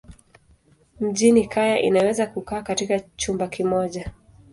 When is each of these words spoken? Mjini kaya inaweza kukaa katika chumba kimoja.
Mjini 0.99 1.47
kaya 1.47 1.81
inaweza 1.81 2.27
kukaa 2.27 2.61
katika 2.61 2.99
chumba 2.99 3.47
kimoja. 3.47 4.11